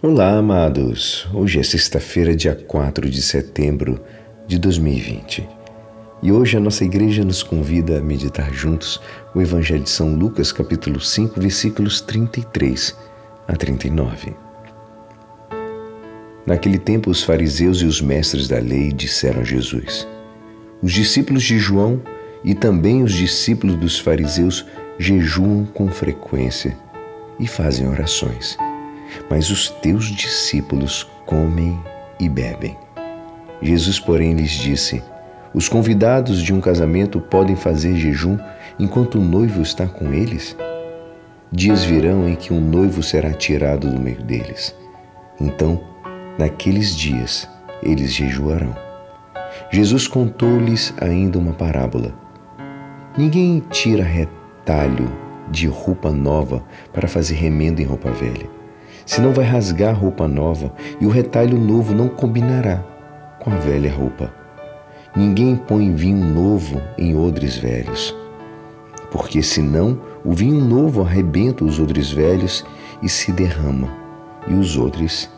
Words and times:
Olá, 0.00 0.38
amados. 0.38 1.26
Hoje 1.34 1.58
é 1.58 1.62
sexta-feira, 1.64 2.36
dia 2.36 2.54
4 2.54 3.10
de 3.10 3.20
setembro 3.20 4.00
de 4.46 4.56
2020. 4.56 5.48
E 6.22 6.30
hoje 6.30 6.56
a 6.56 6.60
nossa 6.60 6.84
igreja 6.84 7.24
nos 7.24 7.42
convida 7.42 7.98
a 7.98 8.00
meditar 8.00 8.54
juntos 8.54 9.00
o 9.34 9.42
Evangelho 9.42 9.82
de 9.82 9.90
São 9.90 10.14
Lucas, 10.14 10.52
capítulo 10.52 11.00
5, 11.00 11.40
versículos 11.40 12.00
33 12.00 12.96
a 13.48 13.56
39. 13.56 14.36
Naquele 16.46 16.78
tempo, 16.78 17.10
os 17.10 17.24
fariseus 17.24 17.78
e 17.78 17.84
os 17.84 18.00
mestres 18.00 18.46
da 18.46 18.60
lei 18.60 18.92
disseram 18.92 19.40
a 19.40 19.44
Jesus: 19.44 20.06
Os 20.80 20.92
discípulos 20.92 21.42
de 21.42 21.58
João 21.58 22.00
e 22.44 22.54
também 22.54 23.02
os 23.02 23.12
discípulos 23.12 23.74
dos 23.74 23.98
fariseus 23.98 24.64
jejuam 24.96 25.66
com 25.66 25.88
frequência 25.88 26.78
e 27.40 27.48
fazem 27.48 27.88
orações 27.88 28.56
mas 29.28 29.50
os 29.50 29.68
teus 29.68 30.06
discípulos 30.06 31.08
comem 31.26 31.78
e 32.18 32.28
bebem. 32.28 32.76
Jesus, 33.60 33.98
porém, 33.98 34.34
lhes 34.34 34.52
disse: 34.52 35.02
Os 35.52 35.68
convidados 35.68 36.42
de 36.42 36.52
um 36.52 36.60
casamento 36.60 37.20
podem 37.20 37.56
fazer 37.56 37.96
jejum 37.96 38.38
enquanto 38.78 39.16
o 39.18 39.24
noivo 39.24 39.62
está 39.62 39.86
com 39.86 40.12
eles? 40.12 40.56
Dias 41.50 41.82
virão 41.82 42.28
em 42.28 42.34
que 42.34 42.52
um 42.52 42.60
noivo 42.60 43.02
será 43.02 43.32
tirado 43.32 43.90
do 43.90 43.98
meio 43.98 44.22
deles. 44.22 44.74
Então, 45.40 45.80
naqueles 46.38 46.94
dias, 46.94 47.48
eles 47.82 48.12
jejuarão. 48.12 48.76
Jesus 49.70 50.06
contou-lhes 50.06 50.92
ainda 51.00 51.38
uma 51.38 51.52
parábola. 51.52 52.14
Ninguém 53.16 53.62
tira 53.70 54.04
retalho 54.04 55.10
de 55.50 55.66
roupa 55.66 56.10
nova 56.10 56.62
para 56.92 57.08
fazer 57.08 57.34
remendo 57.34 57.80
em 57.80 57.84
roupa 57.84 58.10
velha 58.10 58.57
senão 59.08 59.32
vai 59.32 59.46
rasgar 59.46 59.88
a 59.88 59.98
roupa 59.98 60.28
nova 60.28 60.70
e 61.00 61.06
o 61.06 61.08
retalho 61.08 61.58
novo 61.58 61.94
não 61.94 62.10
combinará 62.10 62.84
com 63.40 63.50
a 63.50 63.56
velha 63.56 63.90
roupa. 63.90 64.30
Ninguém 65.16 65.56
põe 65.56 65.94
vinho 65.94 66.22
novo 66.22 66.78
em 66.98 67.16
odres 67.16 67.56
velhos, 67.56 68.14
porque 69.10 69.42
senão 69.42 69.98
o 70.22 70.34
vinho 70.34 70.62
novo 70.62 71.00
arrebenta 71.00 71.64
os 71.64 71.80
odres 71.80 72.12
velhos 72.12 72.66
e 73.02 73.08
se 73.08 73.32
derrama, 73.32 73.88
e 74.46 74.52
os 74.52 74.76
odres 74.76 75.30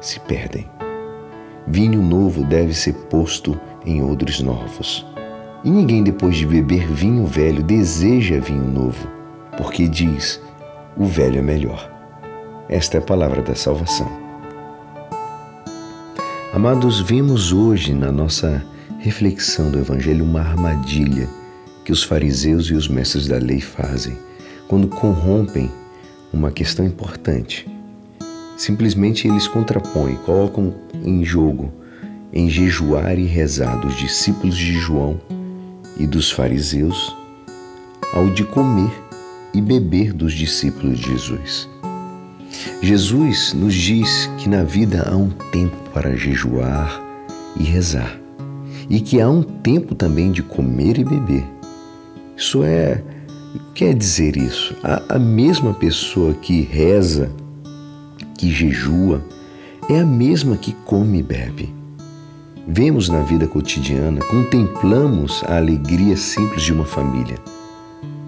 se 0.00 0.18
perdem. 0.20 0.66
Vinho 1.66 2.00
novo 2.00 2.42
deve 2.44 2.72
ser 2.72 2.94
posto 2.94 3.60
em 3.84 4.02
odres 4.02 4.40
novos. 4.40 5.04
E 5.62 5.68
ninguém, 5.68 6.02
depois 6.02 6.34
de 6.34 6.46
beber 6.46 6.86
vinho 6.86 7.26
velho, 7.26 7.62
deseja 7.62 8.40
vinho 8.40 8.64
novo, 8.64 9.06
porque 9.58 9.86
diz: 9.86 10.40
o 10.96 11.04
velho 11.04 11.40
é 11.40 11.42
melhor. 11.42 11.97
Esta 12.68 12.98
é 12.98 13.00
a 13.00 13.02
palavra 13.02 13.40
da 13.40 13.54
salvação. 13.54 14.06
Amados, 16.52 17.00
vimos 17.00 17.50
hoje 17.50 17.94
na 17.94 18.12
nossa 18.12 18.62
reflexão 18.98 19.70
do 19.70 19.78
Evangelho 19.78 20.22
uma 20.22 20.40
armadilha 20.40 21.26
que 21.82 21.90
os 21.90 22.02
fariseus 22.02 22.66
e 22.66 22.74
os 22.74 22.86
mestres 22.86 23.26
da 23.26 23.38
lei 23.38 23.62
fazem 23.62 24.18
quando 24.68 24.86
corrompem 24.86 25.70
uma 26.30 26.50
questão 26.50 26.84
importante. 26.84 27.66
Simplesmente 28.54 29.26
eles 29.26 29.48
contrapõem, 29.48 30.16
colocam 30.26 30.74
em 31.02 31.24
jogo, 31.24 31.72
em 32.30 32.50
jejuar 32.50 33.18
e 33.18 33.24
rezar 33.24 33.76
dos 33.80 33.96
discípulos 33.96 34.54
de 34.54 34.74
João 34.74 35.18
e 35.96 36.06
dos 36.06 36.30
fariseus, 36.30 37.16
ao 38.12 38.28
de 38.28 38.44
comer 38.44 38.92
e 39.54 39.62
beber 39.62 40.12
dos 40.12 40.34
discípulos 40.34 40.98
de 40.98 41.12
Jesus. 41.12 41.77
Jesus 42.80 43.52
nos 43.54 43.74
diz 43.74 44.30
que 44.38 44.48
na 44.48 44.62
vida 44.62 45.08
há 45.10 45.16
um 45.16 45.30
tempo 45.30 45.76
para 45.92 46.16
jejuar 46.16 47.02
e 47.58 47.64
rezar, 47.64 48.20
e 48.88 49.00
que 49.00 49.20
há 49.20 49.28
um 49.28 49.42
tempo 49.42 49.96
também 49.96 50.30
de 50.30 50.44
comer 50.44 50.96
e 50.96 51.04
beber. 51.04 51.44
Isso 52.36 52.62
é. 52.62 53.02
Quer 53.74 53.94
dizer 53.94 54.36
isso? 54.36 54.76
A, 54.82 55.16
a 55.16 55.18
mesma 55.18 55.74
pessoa 55.74 56.34
que 56.34 56.60
reza, 56.60 57.32
que 58.36 58.48
jejua, 58.48 59.24
é 59.90 59.98
a 59.98 60.06
mesma 60.06 60.56
que 60.56 60.72
come 60.84 61.18
e 61.18 61.22
bebe. 61.22 61.74
Vemos 62.66 63.08
na 63.08 63.22
vida 63.22 63.48
cotidiana, 63.48 64.20
contemplamos 64.20 65.42
a 65.48 65.56
alegria 65.56 66.16
simples 66.16 66.62
de 66.62 66.72
uma 66.72 66.84
família, 66.84 67.38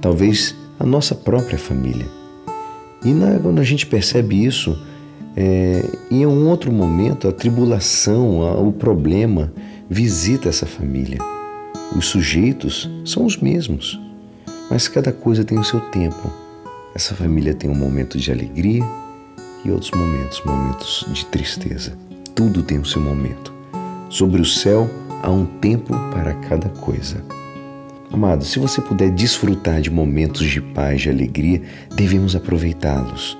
talvez 0.00 0.56
a 0.78 0.84
nossa 0.84 1.14
própria 1.14 1.58
família 1.58 2.19
e 3.04 3.12
na, 3.12 3.38
quando 3.38 3.60
a 3.60 3.64
gente 3.64 3.86
percebe 3.86 4.44
isso, 4.44 4.78
é, 5.36 5.84
em 6.10 6.26
um 6.26 6.48
outro 6.48 6.72
momento, 6.72 7.28
a 7.28 7.32
tribulação, 7.32 8.42
a, 8.42 8.60
o 8.60 8.72
problema 8.72 9.52
visita 9.88 10.48
essa 10.48 10.66
família. 10.66 11.18
Os 11.96 12.06
sujeitos 12.06 12.88
são 13.04 13.24
os 13.24 13.36
mesmos, 13.36 14.00
mas 14.70 14.86
cada 14.86 15.12
coisa 15.12 15.44
tem 15.44 15.58
o 15.58 15.64
seu 15.64 15.80
tempo. 15.80 16.30
Essa 16.94 17.14
família 17.14 17.54
tem 17.54 17.70
um 17.70 17.74
momento 17.74 18.18
de 18.18 18.30
alegria 18.30 18.84
e 19.64 19.70
outros 19.70 19.90
momentos, 19.92 20.42
momentos 20.44 21.06
de 21.12 21.24
tristeza. 21.26 21.96
Tudo 22.34 22.62
tem 22.62 22.78
o 22.78 22.84
seu 22.84 23.00
momento. 23.00 23.52
Sobre 24.08 24.40
o 24.40 24.44
céu 24.44 24.88
há 25.22 25.30
um 25.30 25.46
tempo 25.46 25.94
para 26.12 26.34
cada 26.34 26.68
coisa. 26.68 27.22
Amado, 28.12 28.44
se 28.44 28.58
você 28.58 28.80
puder 28.80 29.10
desfrutar 29.10 29.80
de 29.80 29.88
momentos 29.88 30.48
de 30.48 30.60
paz, 30.60 31.02
de 31.02 31.10
alegria, 31.10 31.62
devemos 31.94 32.34
aproveitá-los. 32.34 33.38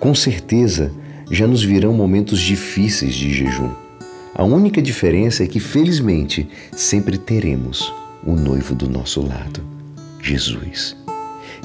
Com 0.00 0.12
certeza, 0.12 0.90
já 1.30 1.46
nos 1.46 1.62
virão 1.62 1.92
momentos 1.92 2.40
difíceis 2.40 3.14
de 3.14 3.32
jejum. 3.32 3.70
A 4.34 4.42
única 4.42 4.82
diferença 4.82 5.44
é 5.44 5.46
que, 5.46 5.60
felizmente, 5.60 6.48
sempre 6.72 7.16
teremos 7.16 7.92
o 8.26 8.34
noivo 8.34 8.74
do 8.74 8.88
nosso 8.88 9.20
lado, 9.20 9.62
Jesus. 10.20 10.96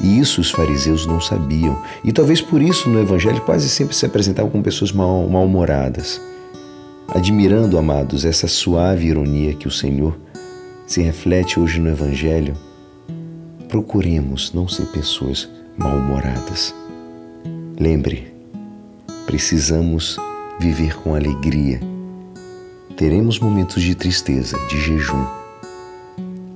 E 0.01 0.19
isso 0.19 0.39
os 0.39 0.51
fariseus 0.51 1.07
não 1.07 1.19
sabiam, 1.19 1.81
e 2.03 2.11
talvez 2.11 2.39
por 2.39 2.61
isso 2.61 2.87
no 2.87 2.99
Evangelho 2.99 3.41
quase 3.41 3.67
sempre 3.67 3.95
se 3.95 4.05
apresentavam 4.05 4.51
com 4.51 4.61
pessoas 4.61 4.91
mal-humoradas. 4.91 6.21
Admirando, 7.07 7.77
amados, 7.77 8.25
essa 8.25 8.47
suave 8.47 9.07
ironia 9.07 9.53
que 9.53 9.67
o 9.67 9.71
Senhor 9.71 10.17
se 10.85 11.01
reflete 11.01 11.59
hoje 11.59 11.79
no 11.79 11.89
Evangelho, 11.89 12.55
procuremos 13.69 14.53
não 14.53 14.67
ser 14.67 14.85
pessoas 14.87 15.49
mal-humoradas. 15.77 16.75
Lembre, 17.79 18.33
precisamos 19.25 20.17
viver 20.59 20.95
com 20.97 21.15
alegria. 21.15 21.79
Teremos 22.97 23.39
momentos 23.39 23.81
de 23.81 23.95
tristeza, 23.95 24.57
de 24.67 24.79
jejum, 24.79 25.25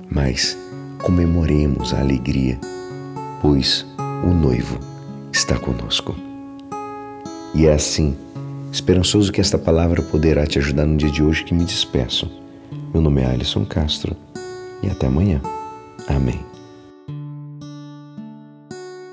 mas 0.08 0.56
comemoremos 1.02 1.92
a 1.92 2.00
alegria, 2.00 2.58
pois 3.42 3.84
o 4.22 4.28
noivo 4.28 4.78
está 5.32 5.58
conosco. 5.58 6.14
E 7.54 7.66
é 7.66 7.72
assim, 7.72 8.16
esperançoso 8.70 9.32
que 9.32 9.40
esta 9.40 9.58
palavra 9.58 10.02
poderá 10.02 10.46
te 10.46 10.58
ajudar 10.58 10.86
no 10.86 10.96
dia 10.96 11.10
de 11.10 11.22
hoje 11.22 11.44
que 11.44 11.54
me 11.54 11.64
despeço 11.64 12.30
meu 12.92 13.00
nome 13.00 13.22
é 13.22 13.26
Alisson 13.26 13.64
Castro 13.64 14.16
e 14.82 14.88
até 14.88 15.06
amanhã. 15.06 15.40
Amém. 16.08 16.57